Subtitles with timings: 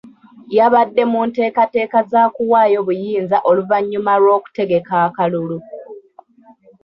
[0.57, 5.57] Yabadde mu nteekateeka za kuwaayo buyinza oluvannyuma lw'okutegeka akalulu.